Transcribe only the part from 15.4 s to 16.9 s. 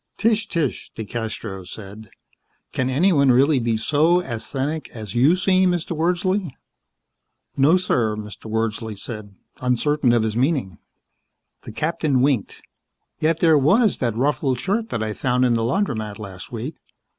in the laundromat last week.